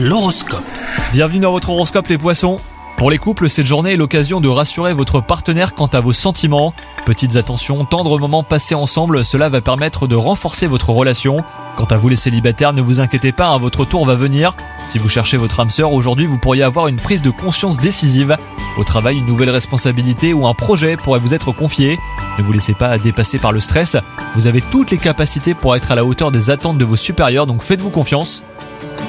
L'horoscope. 0.00 0.62
Bienvenue 1.10 1.40
dans 1.40 1.50
votre 1.50 1.70
horoscope 1.70 2.06
les 2.06 2.18
poissons. 2.18 2.58
Pour 2.98 3.10
les 3.10 3.18
couples, 3.18 3.50
cette 3.50 3.66
journée 3.66 3.94
est 3.94 3.96
l'occasion 3.96 4.40
de 4.40 4.46
rassurer 4.46 4.94
votre 4.94 5.20
partenaire 5.20 5.74
quant 5.74 5.88
à 5.88 5.98
vos 5.98 6.12
sentiments. 6.12 6.72
Petites 7.04 7.34
attentions, 7.34 7.84
tendres 7.84 8.16
moments 8.20 8.44
passés 8.44 8.76
ensemble, 8.76 9.24
cela 9.24 9.48
va 9.48 9.60
permettre 9.60 10.06
de 10.06 10.14
renforcer 10.14 10.68
votre 10.68 10.90
relation. 10.90 11.42
Quant 11.76 11.86
à 11.86 11.96
vous 11.96 12.08
les 12.08 12.14
célibataires, 12.14 12.74
ne 12.74 12.80
vous 12.80 13.00
inquiétez 13.00 13.32
pas, 13.32 13.48
hein, 13.48 13.58
votre 13.58 13.84
tour 13.84 14.06
va 14.06 14.14
venir. 14.14 14.54
Si 14.84 14.98
vous 14.98 15.08
cherchez 15.08 15.36
votre 15.36 15.58
âme 15.58 15.70
sœur, 15.70 15.92
aujourd'hui 15.92 16.26
vous 16.26 16.38
pourriez 16.38 16.62
avoir 16.62 16.86
une 16.86 17.00
prise 17.00 17.22
de 17.22 17.30
conscience 17.30 17.78
décisive. 17.78 18.36
Au 18.78 18.84
travail, 18.84 19.18
une 19.18 19.26
nouvelle 19.26 19.50
responsabilité 19.50 20.32
ou 20.32 20.46
un 20.46 20.54
projet 20.54 20.96
pourrait 20.96 21.18
vous 21.18 21.34
être 21.34 21.50
confié. 21.50 21.98
Ne 22.38 22.44
vous 22.44 22.52
laissez 22.52 22.74
pas 22.74 22.98
dépasser 22.98 23.40
par 23.40 23.50
le 23.50 23.58
stress. 23.58 23.96
Vous 24.36 24.46
avez 24.46 24.60
toutes 24.60 24.92
les 24.92 24.98
capacités 24.98 25.54
pour 25.54 25.74
être 25.74 25.90
à 25.90 25.96
la 25.96 26.04
hauteur 26.04 26.30
des 26.30 26.50
attentes 26.50 26.78
de 26.78 26.84
vos 26.84 26.94
supérieurs, 26.94 27.46
donc 27.46 27.62
faites-vous 27.62 27.90
confiance. 27.90 28.44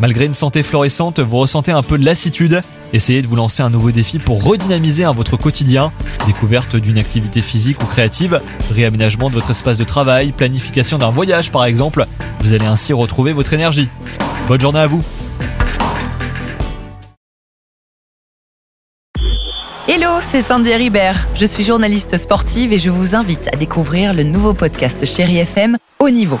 Malgré 0.00 0.24
une 0.24 0.32
santé 0.32 0.62
florissante, 0.62 1.20
vous 1.20 1.36
ressentez 1.36 1.72
un 1.72 1.82
peu 1.82 1.98
de 1.98 2.04
lassitude. 2.06 2.62
Essayez 2.94 3.20
de 3.20 3.26
vous 3.26 3.36
lancer 3.36 3.62
un 3.62 3.68
nouveau 3.68 3.90
défi 3.90 4.18
pour 4.18 4.42
redynamiser 4.42 5.04
un 5.04 5.12
votre 5.12 5.36
quotidien. 5.36 5.92
Découverte 6.26 6.74
d'une 6.74 6.98
activité 6.98 7.42
physique 7.42 7.82
ou 7.82 7.86
créative, 7.86 8.40
réaménagement 8.70 9.28
de 9.28 9.34
votre 9.34 9.50
espace 9.50 9.76
de 9.76 9.84
travail, 9.84 10.32
planification 10.32 10.96
d'un 10.96 11.10
voyage 11.10 11.52
par 11.52 11.66
exemple. 11.66 12.06
Vous 12.40 12.54
allez 12.54 12.64
ainsi 12.64 12.94
retrouver 12.94 13.34
votre 13.34 13.52
énergie. 13.52 13.88
Bonne 14.48 14.60
journée 14.60 14.80
à 14.80 14.86
vous 14.86 15.04
Hello, 19.86 20.18
c'est 20.22 20.40
Sandy 20.40 20.72
Ribert. 20.72 21.28
Je 21.34 21.44
suis 21.44 21.62
journaliste 21.62 22.16
sportive 22.16 22.72
et 22.72 22.78
je 22.78 22.88
vous 22.88 23.14
invite 23.14 23.52
à 23.52 23.56
découvrir 23.56 24.14
le 24.14 24.22
nouveau 24.22 24.54
podcast 24.54 25.04
Chéri 25.04 25.38
FM 25.38 25.76
Haut 25.98 26.10
Niveau. 26.10 26.40